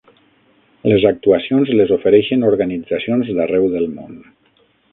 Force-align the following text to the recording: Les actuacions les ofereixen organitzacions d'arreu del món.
Les 0.91 1.03
actuacions 1.09 1.73
les 1.81 1.93
ofereixen 1.97 2.47
organitzacions 2.49 3.31
d'arreu 3.41 3.69
del 3.75 3.87
món. 3.99 4.21